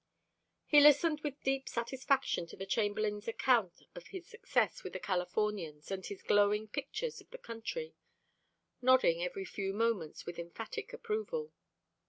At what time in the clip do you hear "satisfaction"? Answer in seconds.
1.69-2.47